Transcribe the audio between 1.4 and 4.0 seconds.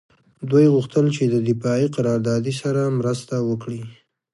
دفاعي قراردادي سره مرسته وکړي